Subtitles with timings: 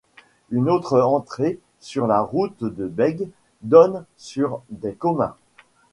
[0.49, 3.29] Une autre entrée, sur la route de Bègues,
[3.61, 5.37] donne sur des communs.